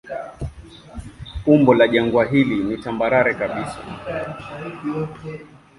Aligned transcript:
Umbo 1.45 1.73
la 1.73 1.87
jangwa 1.87 2.25
hili 2.25 2.55
ni 2.63 2.77
tambarare 2.77 3.33
kabisa. 3.35 3.79